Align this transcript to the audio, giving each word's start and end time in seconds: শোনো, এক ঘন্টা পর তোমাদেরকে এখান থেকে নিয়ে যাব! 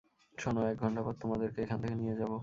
শোনো, 0.37 0.61
এক 0.67 0.77
ঘন্টা 0.81 1.01
পর 1.05 1.13
তোমাদেরকে 1.21 1.59
এখান 1.61 1.77
থেকে 1.81 1.95
নিয়ে 1.95 2.15
যাব! 2.19 2.31